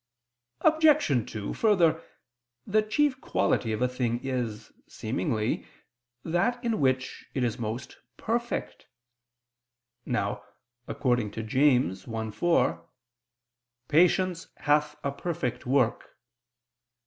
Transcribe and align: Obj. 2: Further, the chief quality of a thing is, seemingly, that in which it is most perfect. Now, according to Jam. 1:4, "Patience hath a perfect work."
Obj. 0.61 1.31
2: 1.31 1.53
Further, 1.53 2.01
the 2.65 2.81
chief 2.81 3.21
quality 3.21 3.71
of 3.71 3.83
a 3.83 3.87
thing 3.87 4.19
is, 4.25 4.73
seemingly, 4.87 5.67
that 6.23 6.57
in 6.63 6.79
which 6.79 7.27
it 7.35 7.43
is 7.43 7.59
most 7.59 7.97
perfect. 8.17 8.87
Now, 10.03 10.43
according 10.87 11.29
to 11.33 11.43
Jam. 11.43 11.91
1:4, 11.91 12.83
"Patience 13.89 14.47
hath 14.57 14.95
a 15.03 15.11
perfect 15.11 15.67
work." 15.67 16.17